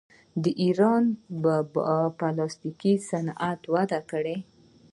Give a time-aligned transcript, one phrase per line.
[0.43, 1.03] د ایران
[2.17, 4.37] پلاستیک صنعت وده کړې.